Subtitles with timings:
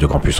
[0.00, 0.39] Radio Campus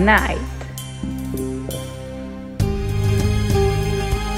[0.00, 0.40] night.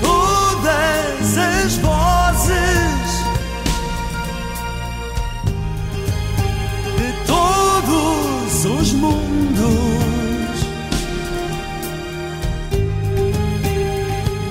[0.01, 3.09] Todas as vozes
[6.99, 10.67] de todos os mundos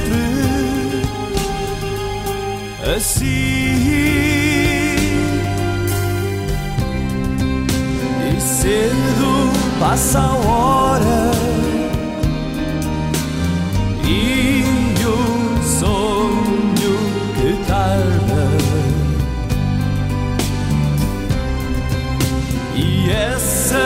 [2.95, 3.74] assim.
[9.95, 11.31] Essa hora
[14.03, 14.62] e
[15.05, 16.97] o sonho
[17.34, 18.45] que tarda
[22.75, 23.79] e essa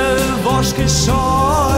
[0.43, 1.68] voz que chora.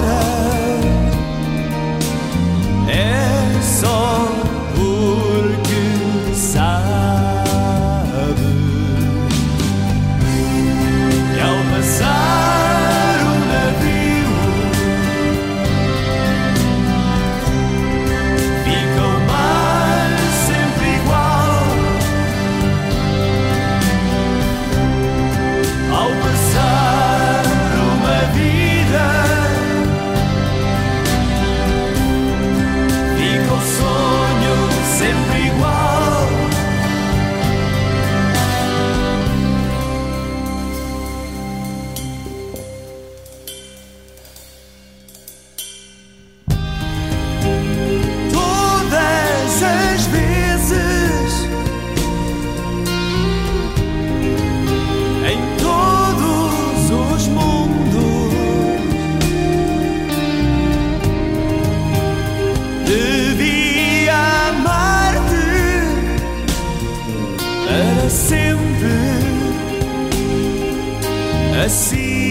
[68.12, 68.52] sempre
[71.66, 72.31] assim.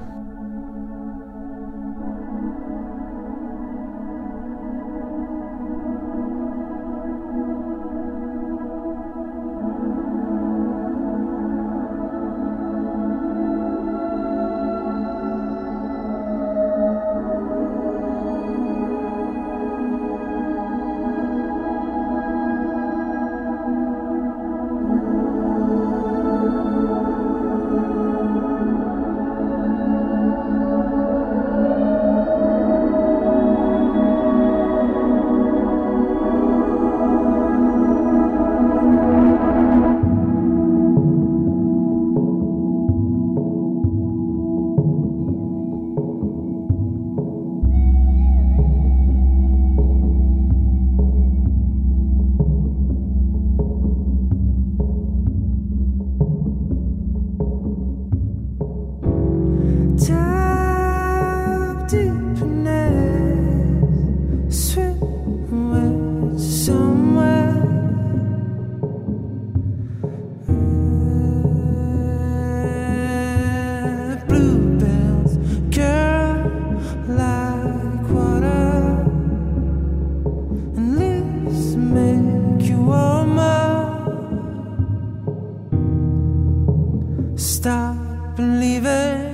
[87.35, 89.30] Stop and leave it.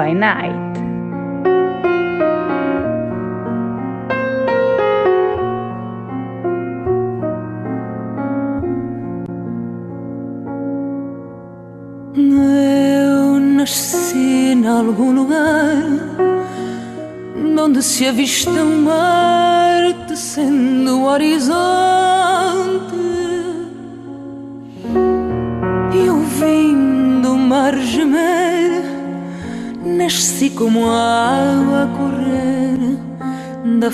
[0.00, 0.59] by night.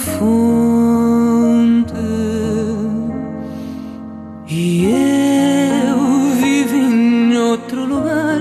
[0.06, 1.92] fonte
[4.48, 4.86] e
[5.88, 5.98] eu
[6.40, 8.40] vivo em outro lugar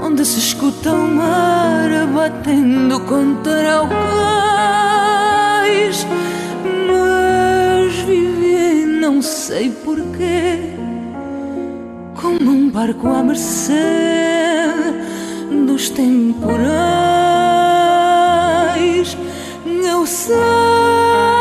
[0.00, 6.06] onde se escuta o mar batendo contra o cais.
[6.86, 10.74] Mas vivi, não sei porquê,
[12.20, 13.72] como um barco à mercê
[15.66, 17.21] dos temporais
[20.06, 21.31] céu.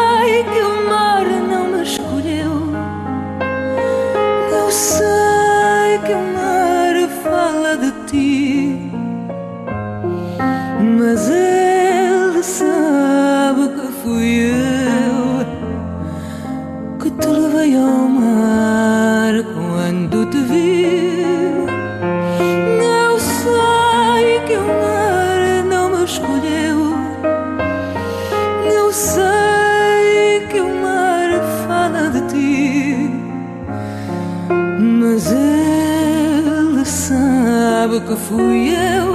[38.27, 39.13] fui eu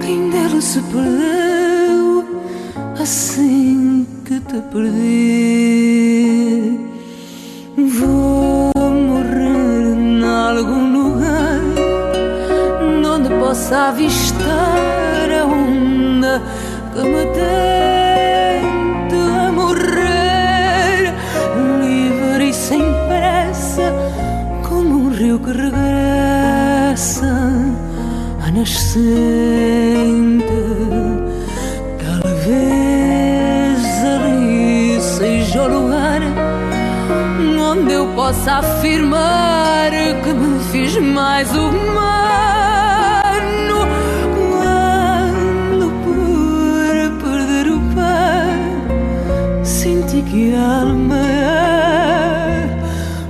[0.00, 2.24] quem dela se perdeu
[3.00, 6.00] assim que te perdi.
[7.76, 11.60] Vou morrer em algum lugar
[13.14, 16.42] onde possa avistar a onda
[16.92, 17.75] que me deu.
[28.66, 30.44] nascente.
[32.02, 36.20] Talvez ali seja o lugar
[37.70, 39.90] onde eu possa afirmar
[40.24, 41.76] que me fiz mais humano.
[44.50, 52.68] Quando por perder o pé, senti que a alma é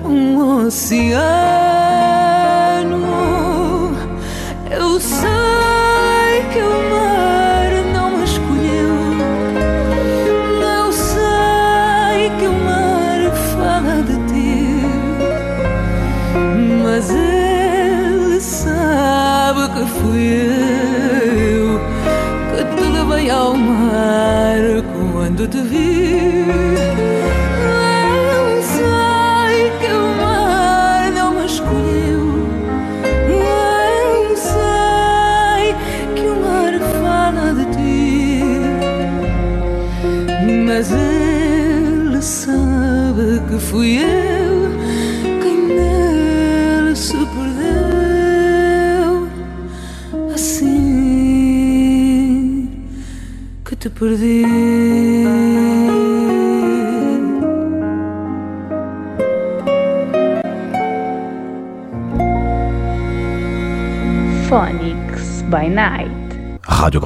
[0.07, 1.36] um oceano.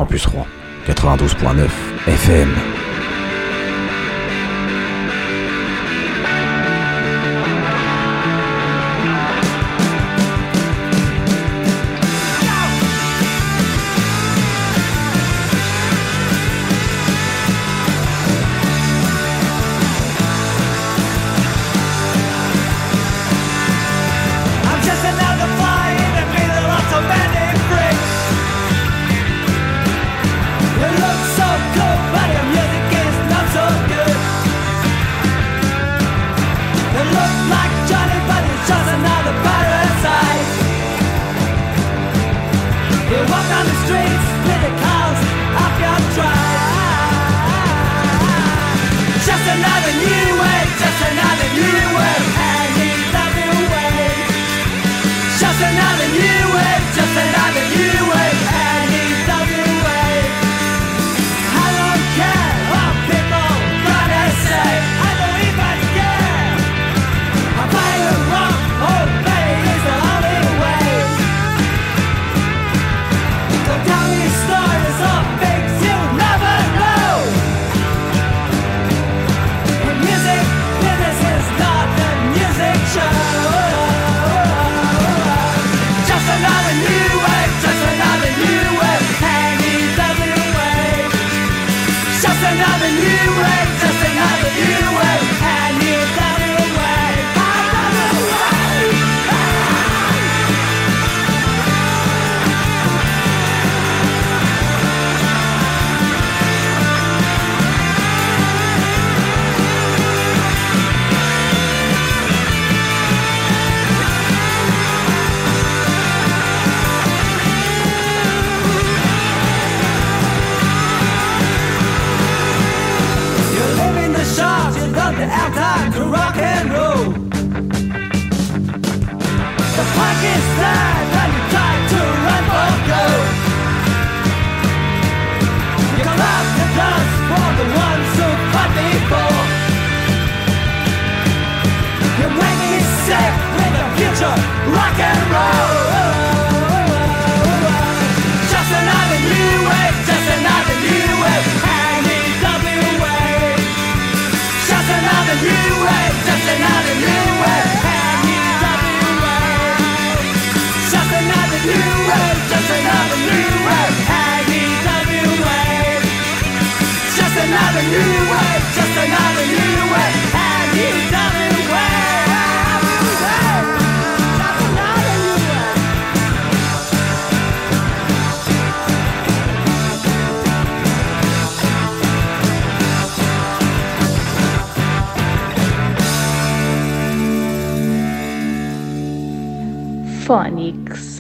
[0.00, 0.49] Campus Rouen.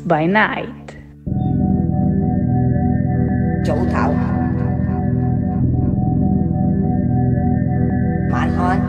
[0.09, 0.95] by Night.
[3.63, 4.11] 早唞，
[8.31, 8.79] 晚安。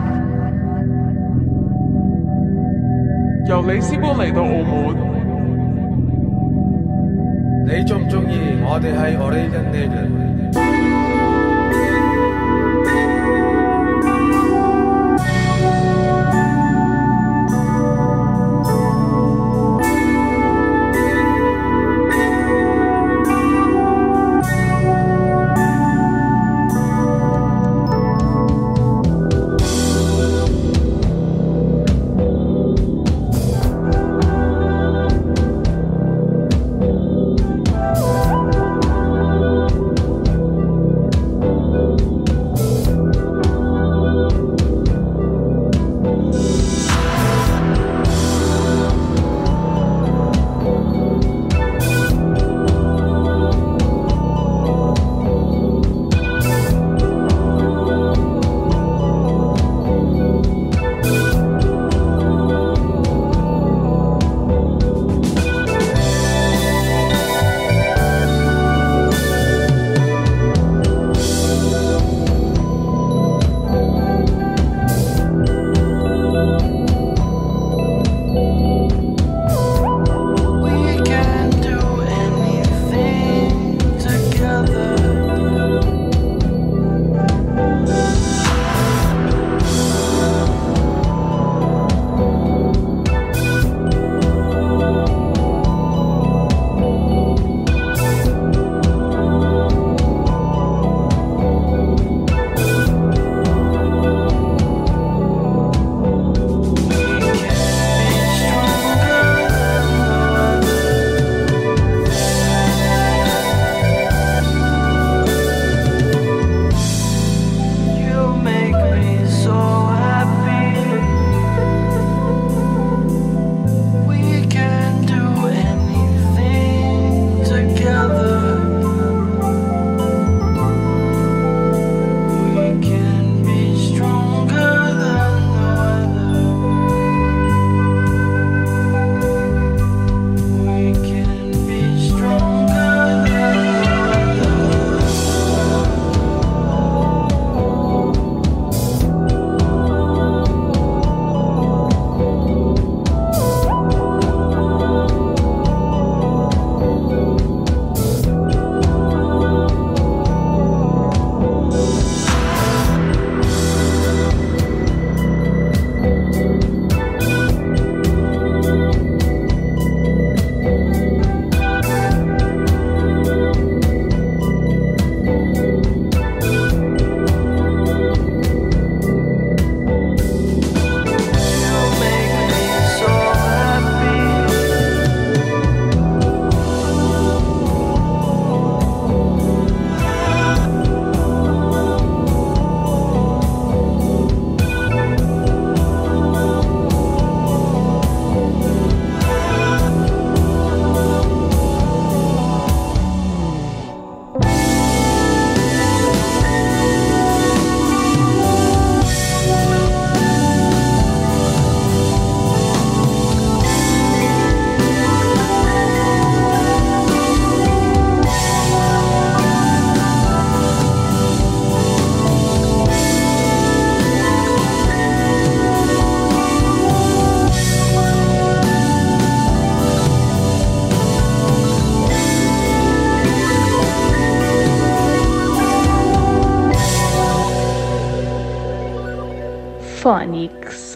[3.47, 4.95] 由里斯本嚟到澳门，
[7.65, 9.65] 你中唔中意我哋系 Oregon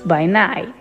[0.06, 0.75] by Night.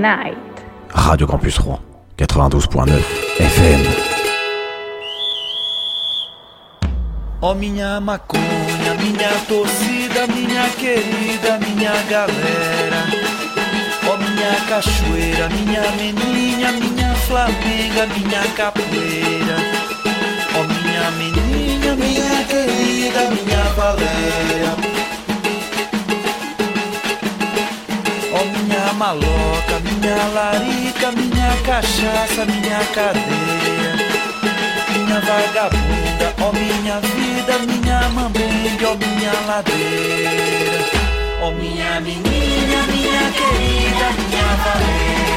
[0.00, 0.38] Night.
[0.94, 1.80] Radio Campus Rouen,
[2.16, 3.02] 92.9
[3.38, 3.82] FM.
[7.40, 13.04] Ó minha maconha, minha torcida, minha querida, minha galera.
[14.10, 19.56] Ó minha cachoeira, minha meninha, minha flamenga, minha capoeira.
[20.54, 24.72] Ó minha meninha, minha querida, minha baleia.
[28.32, 33.94] Ó minha maloca, minha larica, minha cachaça, minha cadeia.
[34.94, 40.84] Minha vagabunda, ó minha vida, minha mambembe, ó minha ladeira.
[41.42, 45.27] Ó minha menina, minha querida, minha valia.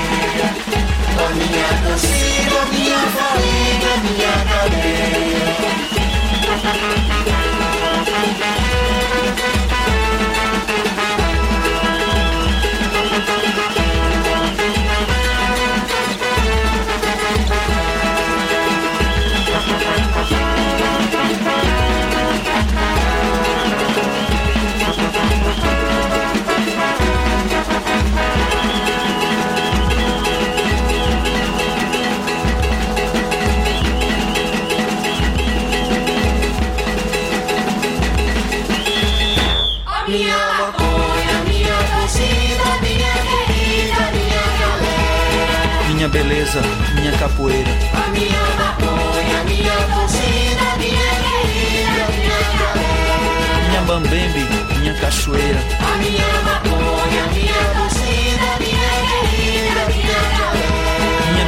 [46.52, 46.62] Beleza,
[46.96, 47.72] minha capoeira.
[47.94, 53.68] A minha maconha, minha torcida, minha querida, minha galera.
[53.70, 54.44] Minha bambembe,
[54.80, 55.60] minha cachoeira.
[55.80, 58.92] A minha maconha, minha torcida, minha
[59.88, 60.72] minha galera.
[61.34, 61.46] Minha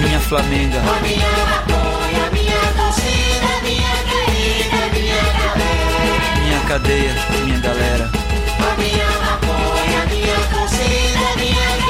[0.00, 0.78] minha flamenga.
[0.78, 6.40] A minha maconha, minha torcida, minha querida, minha galera.
[6.42, 7.14] Minha cadeia,
[7.44, 8.10] minha galera.
[8.58, 11.85] A minha maconha, minha torcida, minha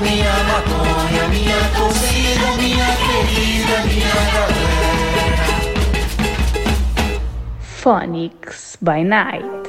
[0.00, 4.70] minha maconha, minha torcida, minha querida, minha galera.
[7.60, 9.59] Phonics by Night.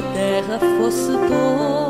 [0.00, 1.89] A terra fosse toda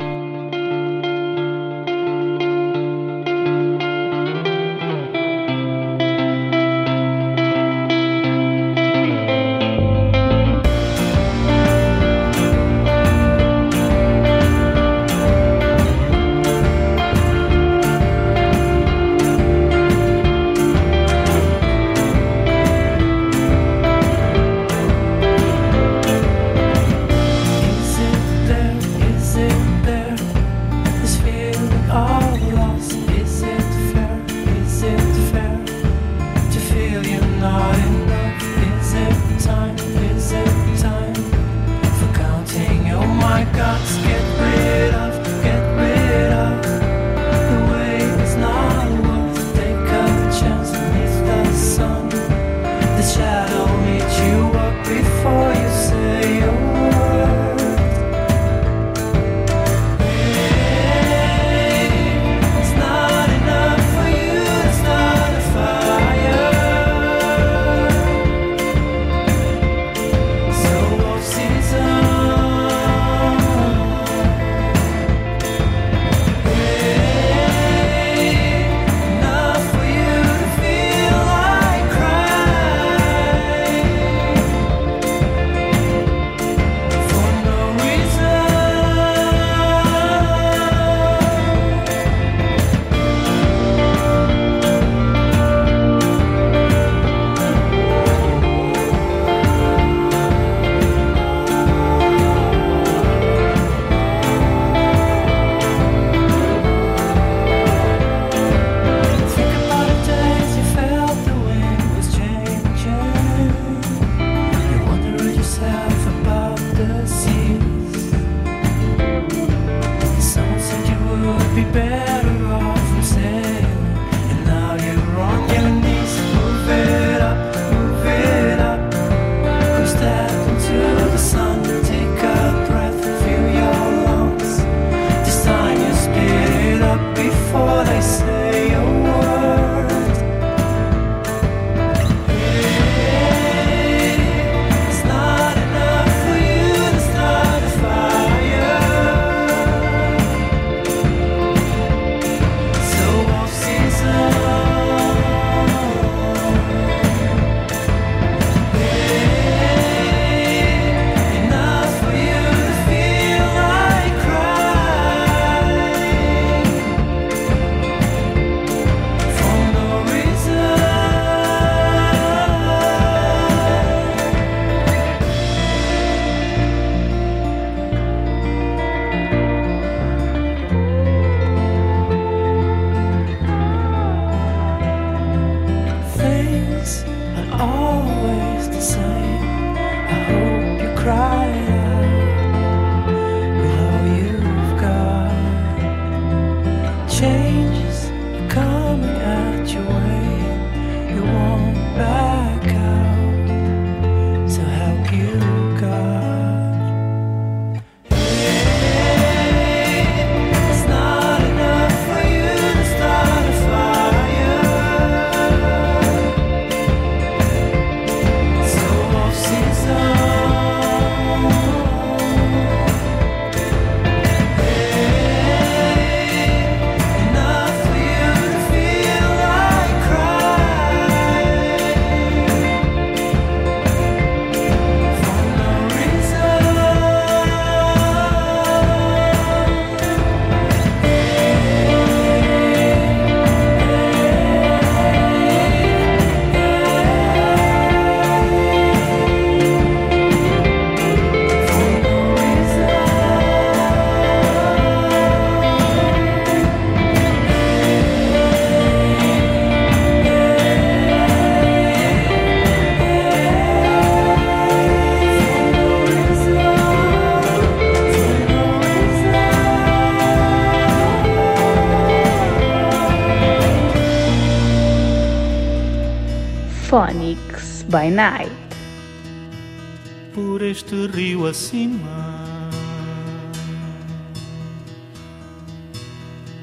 [280.31, 281.97] Por este rio acima,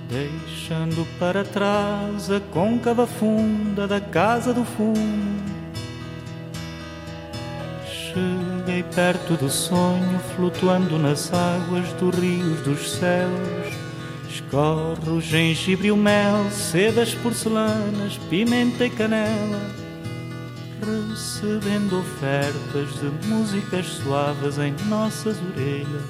[0.08, 5.42] deixando para trás a côncava funda da casa do fumo.
[7.84, 13.74] Cheguei perto do sonho, flutuando nas águas dos rios dos céus.
[14.30, 19.77] Escorre o gengibre e o mel, sedas porcelanas, pimenta e canela.
[21.40, 26.02] Recebendo ofertas de músicas suaves em nossas orelhas.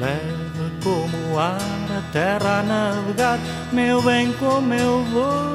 [0.00, 1.60] Leva como o ar
[1.96, 3.38] a terra a navegar,
[3.72, 5.54] meu bem, como eu vou.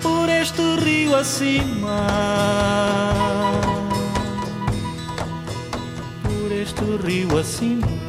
[0.00, 2.06] Por este rio acima.
[6.22, 8.07] Por este rio acima.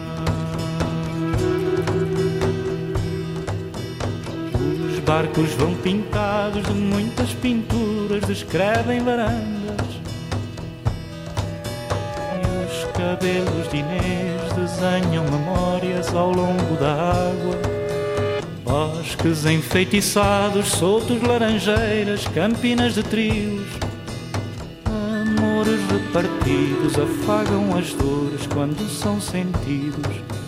[5.10, 9.88] Barcos vão pintados de muitas pinturas, descrevem varandas.
[12.36, 17.56] E os cabelos de Inês desenham memórias ao longo da água.
[18.64, 23.68] Bosques enfeitiçados, soltos laranjeiras, campinas de trios.
[24.86, 30.39] Amores repartidos afagam as dores quando são sentidos.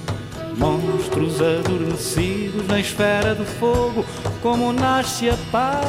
[1.11, 4.05] Monstros adormecidos na esfera do fogo,
[4.41, 5.85] como nasce a paz.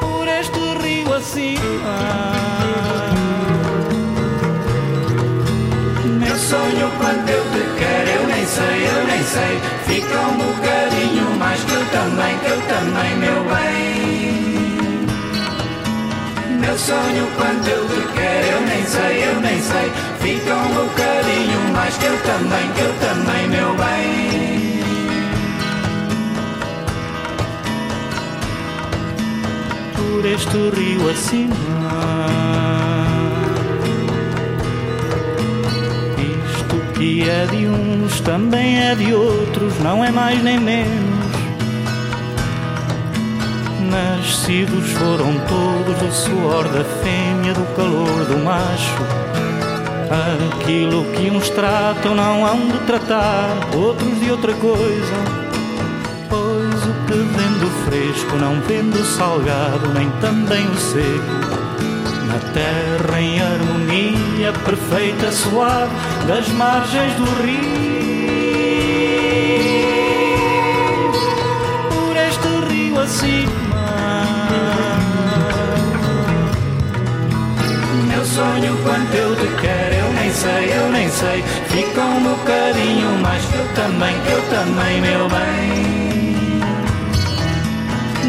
[0.00, 1.98] Por este rio acima.
[6.18, 9.60] Meu sonho quando eu te quero, eu nem sei, eu nem sei.
[9.86, 13.92] Fica um bocadinho mais que eu também, que eu também, meu bem.
[16.58, 20.11] Meu sonho quando eu te quero, eu nem sei, eu nem sei.
[20.22, 24.82] Fica um bocadinho mais que eu também, que eu também, meu bem.
[29.96, 31.56] Por este rio acima.
[36.18, 41.32] Isto que é de uns também é de outros, não é mais nem menos.
[43.90, 49.21] Nascidos foram todos do suor da fêmea, do calor do macho.
[50.12, 55.14] Aquilo que uns tratam não hão de tratar, outros de outra coisa.
[56.28, 61.52] Pois o que vendo fresco não vendo salgado, nem também o seco.
[62.26, 65.90] Na terra em harmonia perfeita, suave,
[66.28, 67.82] das margens do rio.
[71.88, 73.52] Por este rio acima.
[78.08, 80.01] Meu sonho quanto eu te quero,
[80.32, 81.42] sei, eu nem sei.
[81.68, 85.92] Fica um bocadinho mais que eu também, que eu também, meu bem.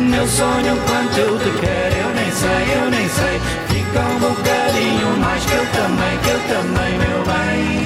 [0.10, 3.40] Meu sonho quanto eu te quero, eu nem sei, eu nem sei.
[3.70, 7.84] Fica um bocadinho mais que eu também, que eu também, meu bem.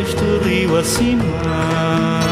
[0.00, 2.23] Este rio acima.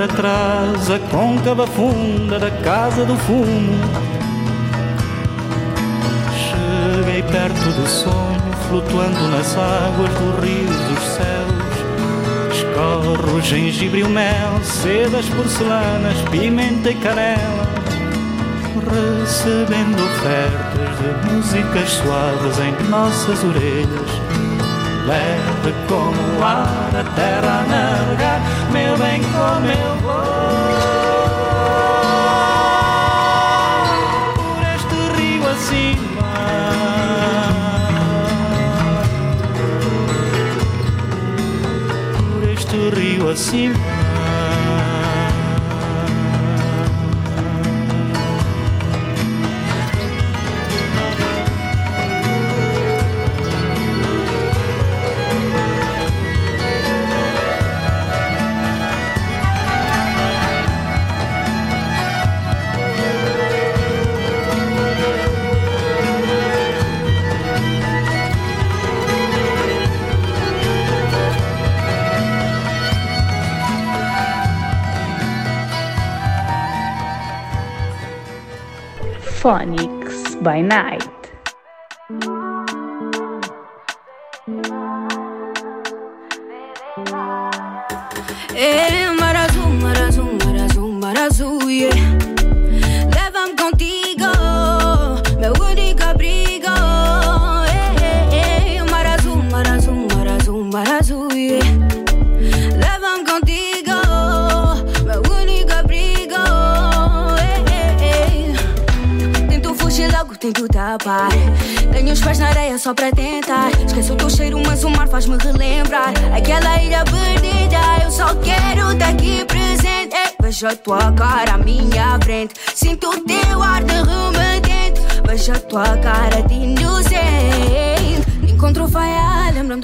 [0.00, 3.78] Para trás a côncava funda da casa do fumo.
[6.32, 12.56] Cheguei perto do sonho, flutuando nas águas do rio dos céus.
[12.56, 17.68] Escorre o gengibre e o mel, sedas porcelanas, pimenta e canela.
[19.20, 24.29] Recebendo ofertas de músicas suaves em nossas orelhas.
[25.10, 28.40] Leve como o ar a terra a navegar,
[28.70, 30.22] meu bem, como eu vou.
[34.36, 36.30] Por este rio acima.
[42.16, 43.89] Por este rio acima.
[79.40, 81.09] Phonics by Night.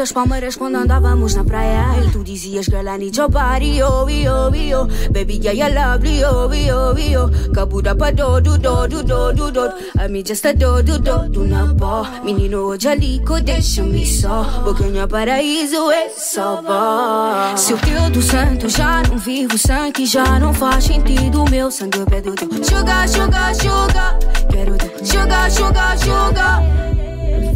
[0.06, 1.84] Das palmeiras quando andávamos na praia.
[2.00, 5.10] E tu dizias, girl, I need your body, oh, oh, oh.
[5.10, 7.52] Baby, yeah, you're lovely, oh, oh, oh.
[7.52, 9.72] Kabuda pa do, do, do, do, do, do, do.
[9.98, 12.06] I mean, just a do, do, do, do na pó.
[12.22, 14.44] Menino, hoje alico, deixa-me só.
[14.62, 17.56] Boquinha paraíso, é só vó.
[17.56, 21.44] Se o teu do santo já não vivo, sangue já não faz sentido.
[21.50, 22.48] Meu sangue pede o teu.
[22.62, 24.18] Sugar, sugar, sugar.
[24.52, 25.04] Quero teu.
[25.04, 26.95] Sugar, sugar, sugar.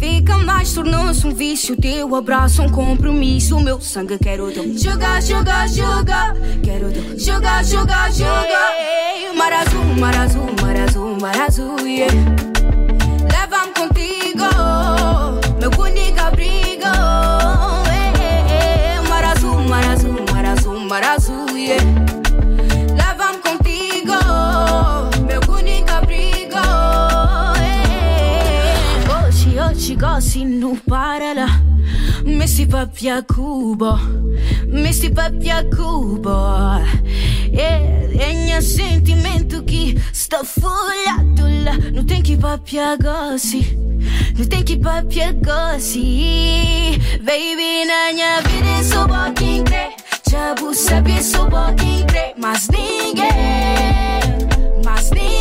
[0.01, 1.76] Fica mais, tornou-se um vício.
[1.76, 3.61] Teu abraço, um compromisso.
[3.61, 4.76] Meu sangue quero teu.
[4.78, 6.34] Jogar, jogar, jogar.
[6.64, 7.18] Quero teu.
[7.18, 8.72] Jogar, jogar, jogar.
[9.36, 12.49] Mar azul, mar azul, mar azul, mar azul, yeah.
[32.61, 33.99] Messi papia cubo,
[34.69, 36.29] Messi papia cubo.
[37.55, 41.73] É, é sentimento que está folhado lá.
[41.91, 43.79] Não tem que papia gosse,
[44.37, 47.01] não tem que papia gosse.
[47.23, 49.93] Baby, na minha vida é só quem crê.
[50.31, 51.49] Já vou saber só
[51.79, 52.35] quem crê.
[52.37, 53.25] Mas ninguém,
[54.85, 55.39] mas ninguém.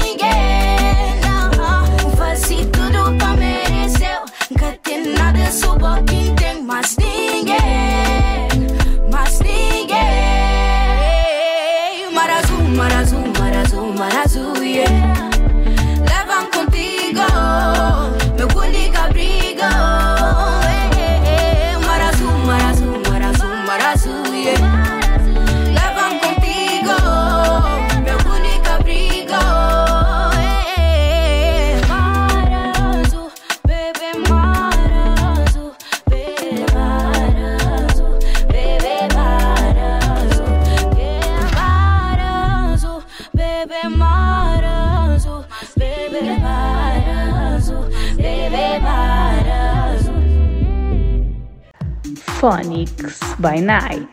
[52.39, 54.07] Phonics by Night.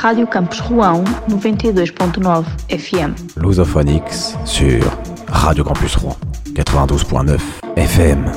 [0.00, 3.14] Rádio Campos Rouen 92.9 FM.
[3.36, 4.80] Lusophonix sur
[5.26, 6.16] Radio Campus Rouen
[6.54, 7.40] 92.9
[7.74, 8.30] FM.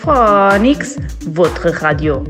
[0.00, 2.24] Phonics, votre radio.